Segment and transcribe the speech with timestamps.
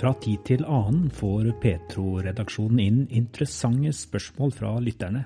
[0.00, 5.24] Fra tid til annen får Petro-redaksjonen inn interessante spørsmål fra lytterne.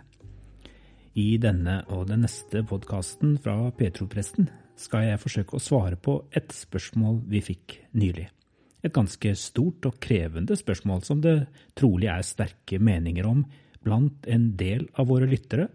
[1.17, 6.53] I denne og den neste podkasten fra Petro-presten skal jeg forsøke å svare på et
[6.55, 8.29] spørsmål vi fikk nylig.
[8.87, 13.43] Et ganske stort og krevende spørsmål som det trolig er sterke meninger om
[13.85, 15.69] blant en del av våre lyttere,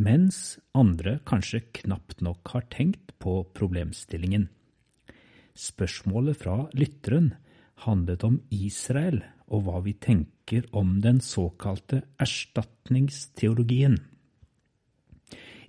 [0.00, 4.48] mens andre kanskje knapt nok har tenkt på problemstillingen.
[5.54, 7.34] Spørsmålet fra lytteren
[7.84, 13.98] handlet om Israel og hva vi tenker om den såkalte erstatningsteologien.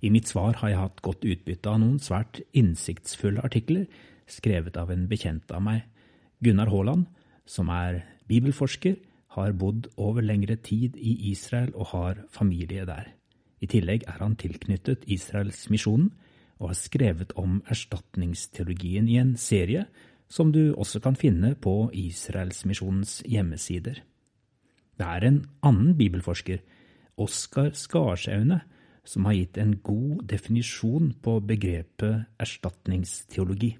[0.01, 3.85] I mitt svar har jeg hatt godt utbytte av noen svært innsiktsfulle artikler
[4.31, 5.85] skrevet av en bekjent av meg,
[6.41, 7.05] Gunnar Haaland,
[7.45, 8.01] som er
[8.31, 8.97] bibelforsker,
[9.35, 13.13] har bodd over lengre tid i Israel og har familie der.
[13.61, 16.09] I tillegg er han tilknyttet Israelsmisjonen
[16.59, 19.85] og har skrevet om erstatningsteologien i en serie
[20.31, 24.01] som du også kan finne på Israelsmisjonens hjemmesider.
[24.99, 26.59] Det er en annen bibelforsker,
[27.21, 28.61] Oskar Skarsaune,
[29.03, 33.71] som har gitt en god definisjon på begrepet erstatningsteologi.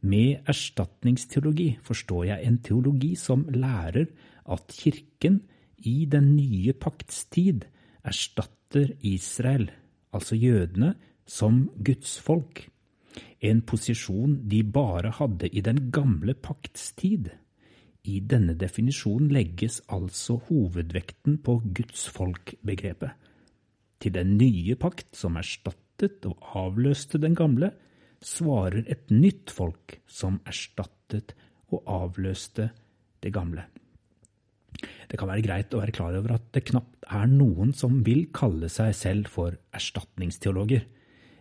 [0.00, 4.08] Med erstatningsteologi forstår jeg en teologi som lærer
[4.50, 5.42] at Kirken
[5.84, 7.66] i den nye pakts tid
[8.04, 9.70] erstatter Israel,
[10.12, 10.94] altså jødene,
[11.26, 12.66] som Guds folk
[13.40, 17.30] en posisjon de bare hadde i den gamle pakts tid.
[18.04, 23.10] I denne definisjonen legges altså hovedvekten på Guds folk-begrepet.
[24.00, 27.72] Til den nye pakt, som erstattet og avløste den gamle,
[28.24, 31.34] svarer et nytt folk som erstattet
[31.70, 32.70] og avløste
[33.20, 33.66] det gamle.
[35.10, 38.28] Det kan være greit å være klar over at det knapt er noen som vil
[38.32, 40.86] kalle seg selv for erstatningsteologer.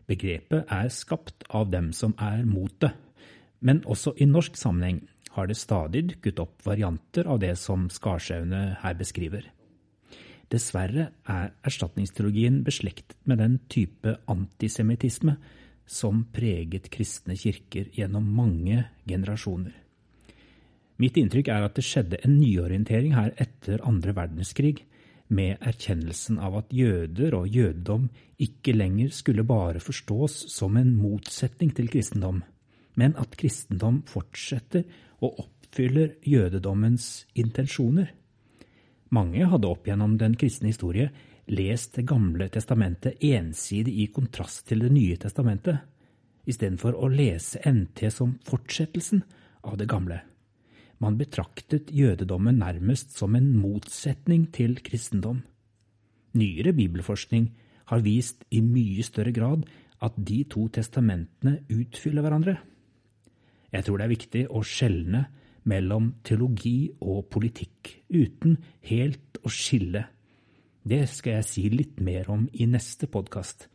[0.10, 2.92] Begrepet er skapt av dem som er mot det,
[3.62, 5.04] men også i norsk sammenheng
[5.36, 9.46] har det stadig dukket opp varianter av det som Skarsaune her beskriver.
[10.50, 15.36] Dessverre er erstatningsteologien beslektet med den type antisemittisme
[15.90, 19.74] som preget kristne kirker gjennom mange generasjoner.
[21.00, 24.80] Mitt inntrykk er at det skjedde en nyorientering her etter andre verdenskrig,
[25.30, 28.08] med erkjennelsen av at jøder og jødedom
[28.42, 32.42] ikke lenger skulle bare forstås som en motsetning til kristendom,
[32.98, 34.88] men at kristendom fortsetter
[35.22, 38.10] og oppfyller jødedommens intensjoner.
[39.10, 41.10] Mange hadde opp gjennom den kristne historie
[41.50, 45.80] lest Det gamle testamentet ensidig i kontrast til Det nye testamentet,
[46.46, 49.24] istedenfor å lese NT som fortsettelsen
[49.66, 50.20] av det gamle.
[51.00, 55.42] Man betraktet jødedommen nærmest som en motsetning til kristendom.
[56.38, 57.50] Nyere bibelforskning
[57.90, 59.66] har vist i mye større grad
[60.06, 62.60] at de to testamentene utfyller hverandre.
[63.74, 65.26] Jeg tror det er viktig å skjelne
[65.68, 68.58] mellom teologi og politikk, uten
[68.90, 70.06] helt å skille.
[70.84, 73.68] Det skal jeg si litt mer om i neste podkast.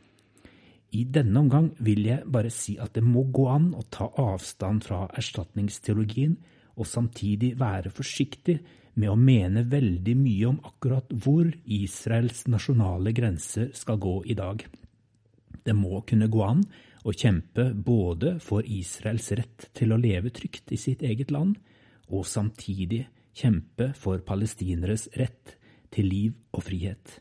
[0.95, 4.85] I denne omgang vil jeg bare si at det må gå an å ta avstand
[4.87, 6.37] fra erstatningsteologien
[6.79, 8.59] og samtidig være forsiktig
[8.95, 14.63] med å mene veldig mye om akkurat hvor Israels nasjonale grenser skal gå i dag.
[15.65, 16.63] Det må kunne gå an
[17.05, 21.57] å kjempe både for Israels rett til å leve trygt i sitt eget land,
[22.09, 23.05] og samtidig
[23.35, 25.57] kjempe for palestineres rett
[25.95, 27.21] til liv og frihet.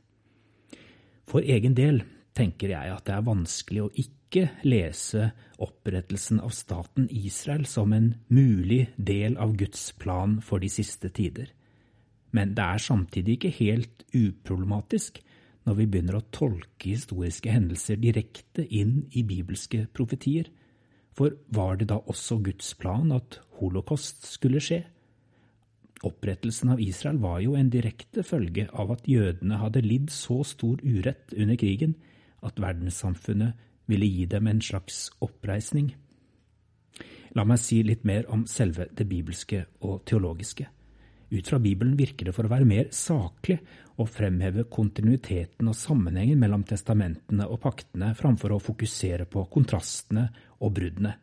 [1.30, 2.04] For egen del
[2.38, 5.30] tenker jeg at det er vanskelig å ikke lese
[5.62, 11.52] opprettelsen av staten Israel som en mulig del av Guds plan for de siste tider.
[12.34, 15.22] Men det er samtidig ikke helt uproblematisk
[15.64, 20.50] når vi begynner å tolke historiske hendelser direkte inn i bibelske profetier.
[21.13, 24.81] For var det da også Guds plan at holocaust skulle skje?
[26.04, 30.81] Opprettelsen av Israel var jo en direkte følge av at jødene hadde lidd så stor
[30.83, 31.95] urett under krigen
[32.44, 33.54] at verdenssamfunnet
[33.88, 35.94] ville gi dem en slags oppreisning.
[37.33, 40.68] La meg si litt mer om selve det bibelske og teologiske.
[41.33, 43.56] Ut fra Bibelen virker det for å være mer saklig
[43.97, 50.27] å fremheve kontinuiteten og sammenhengen mellom testamentene og paktene framfor å fokusere på kontrastene
[50.62, 51.15] og bruddene.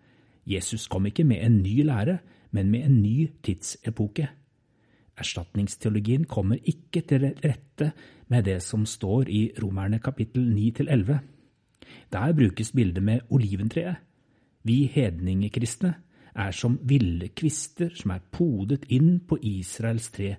[0.50, 2.18] Jesus kom ikke med en ny lære,
[2.50, 4.26] men med en ny tidsepoke.
[5.20, 7.92] Erstatningsteologien kommer ikke til rette
[8.32, 11.20] med det som står i Romerne kapittel 9 11.
[12.10, 14.02] Der brukes bildet med oliventreet.
[14.66, 15.94] Vi hedningekristne
[16.34, 20.34] er som ville kvister som er podet inn på Israels tre,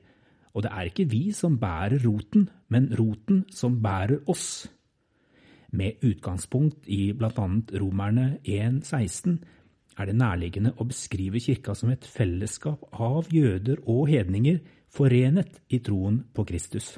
[0.54, 4.68] og det er ikke vi som bærer roten, men roten som bærer oss.
[5.72, 7.48] Med utgangspunkt i bl.a.
[7.80, 9.38] Romerne 1,16
[9.98, 14.60] er det nærliggende å beskrive kirka som et fellesskap av jøder og hedninger
[14.92, 16.98] forenet i troen på Kristus.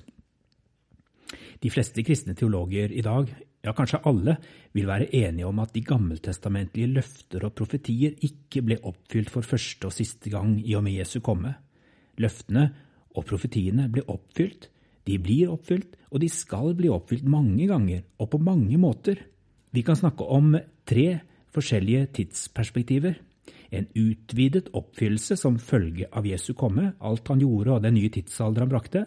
[1.62, 3.30] De fleste kristne teologer i dag,
[3.63, 4.36] ja kanskje alle,
[4.75, 9.88] vil være enige om at de gammeltestamentlige løfter og profetier ikke ble oppfylt for første
[9.88, 11.56] og siste gang i og med Jesu komme.
[12.19, 12.68] Løftene
[13.15, 14.68] og profetiene ble oppfylt,
[15.07, 19.19] de blir oppfylt, og de skal bli oppfylt mange ganger og på mange måter.
[19.74, 20.54] Vi kan snakke om
[20.88, 21.07] tre
[21.54, 23.18] forskjellige tidsperspektiver.
[23.74, 28.66] En utvidet oppfyllelse som følge av Jesu komme, alt han gjorde og den nye tidsalder
[28.66, 29.06] han brakte.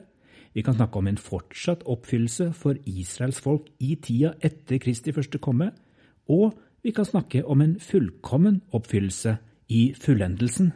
[0.54, 5.40] Vi kan snakke om en fortsatt oppfyllelse for Israels folk i tida etter Kristi første
[5.42, 5.72] komme.
[6.28, 9.38] Og vi kan snakke om en fullkommen oppfyllelse
[9.72, 10.74] i fullendelsen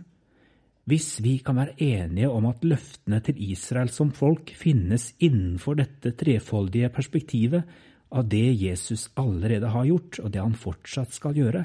[0.90, 6.16] hvis vi kan være enige om at løftene til Israel som folk finnes innenfor dette
[6.18, 7.68] trefoldige perspektivet
[8.10, 11.62] av det Jesus allerede har gjort, og det han fortsatt skal gjøre,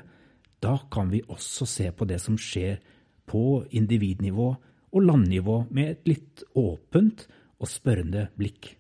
[0.61, 2.77] da kan vi også se på det som skjer
[3.25, 4.51] på individnivå
[4.95, 7.25] og landnivå med et litt åpent
[7.65, 8.75] og spørrende blikk.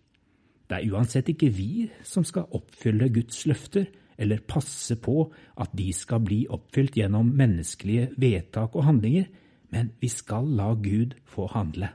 [0.65, 5.25] Det er uansett ikke vi som skal oppfylle Guds løfter, eller passe på
[5.59, 9.27] at de skal bli oppfylt gjennom menneskelige vedtak og handlinger,
[9.73, 11.89] men vi skal la Gud få handle.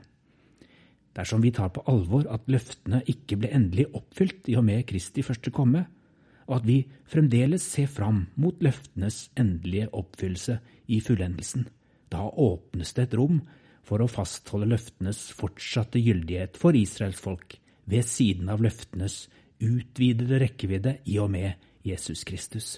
[1.17, 5.25] Dersom vi tar på alvor at løftene ikke ble endelig oppfylt i og med Kristi
[5.25, 5.87] første komme,
[6.47, 6.77] og at vi
[7.09, 11.65] fremdeles ser fram mot løftenes endelige oppfyllelse i fullendelsen,
[12.11, 13.41] da åpnes det et rom
[13.85, 19.25] for å fastholde løftenes fortsatte gyldighet for Israels folk, ved siden av løftenes
[19.61, 22.77] utvidede rekkevidde i og med Jesus Kristus.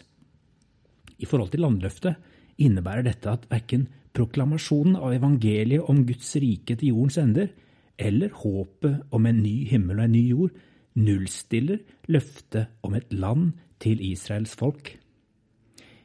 [1.20, 2.18] I forhold til landløftet
[2.64, 7.52] innebærer dette at verken proklamasjonen av evangeliet om Guds rike til jordens ender,
[7.98, 10.58] eller håpet om en ny himmel og en ny jord,
[10.94, 14.96] nullstiller løftet om et land til Israels folk.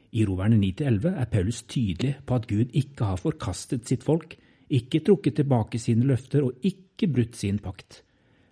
[0.09, 4.33] I Roverne 9-11 er Paulus tydelig på at Gud ikke har forkastet sitt folk,
[4.69, 8.03] ikke trukket tilbake sine løfter og ikke brutt sin pakt.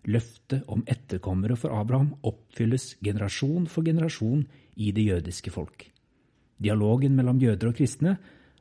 [0.08, 4.46] Løftet om etterkommere for Abraham oppfylles generasjon for generasjon
[4.80, 5.90] i det jødiske folk.
[6.58, 8.16] Dialogen mellom jøder og kristne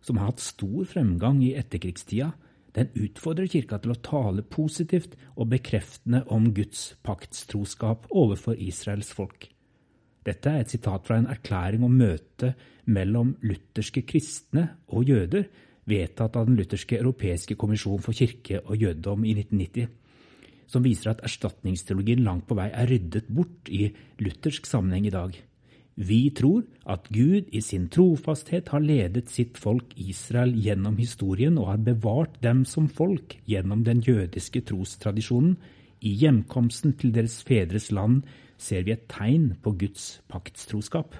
[0.04, 2.32] som har hatt stor fremgang i etterkrigstida,
[2.76, 9.48] den utfordrer kirka til å tale positivt og bekreftende om Guds paktstroskap overfor Israels folk.
[10.26, 12.58] Dette er et sitat fra en erklæring om møtet
[12.90, 15.46] mellom lutherske kristne og jøder,
[15.86, 19.88] vedtatt av Den lutherske europeiske kommisjon for kirke og jødedom i 1990,
[20.66, 25.36] som viser at erstatningsteologien langt på vei er ryddet bort i luthersk sammenheng i dag.
[25.96, 31.70] Vi tror at Gud i sin trofasthet har ledet sitt folk Israel gjennom historien og
[31.70, 35.56] har bevart dem som folk gjennom den jødiske trostradisjonen.
[36.04, 38.26] I hjemkomsten til deres fedres land
[38.58, 41.16] ser vi et tegn på Guds paktstroskap.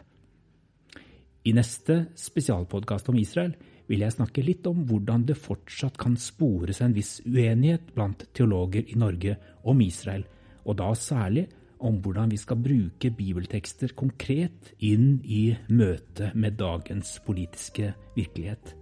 [1.46, 3.54] I neste spesialpodkast om Israel
[3.86, 8.86] vil jeg snakke litt om hvordan det fortsatt kan spores en viss uenighet blant teologer
[8.90, 10.26] i Norge om Israel,
[10.66, 11.46] og da særlig
[11.86, 18.72] om hvordan vi skal bruke bibeltekster konkret inn i møte med dagens politiske virkelighet.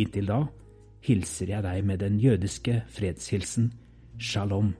[0.00, 0.40] Inntil da
[1.04, 3.72] hilser jeg deg med den jødiske fredshilsen
[4.18, 4.72] shalom.